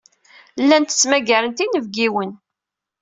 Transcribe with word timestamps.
Llant 0.61 0.89
ttmagarent 0.97 1.63
inebgiwen. 1.65 2.31